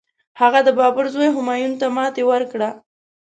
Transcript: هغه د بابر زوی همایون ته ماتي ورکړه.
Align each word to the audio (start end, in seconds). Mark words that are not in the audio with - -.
هغه 0.41 0.59
د 0.63 0.69
بابر 0.79 1.05
زوی 1.15 1.29
همایون 1.35 1.73
ته 1.79 1.87
ماتي 1.95 2.23
ورکړه. 2.27 2.69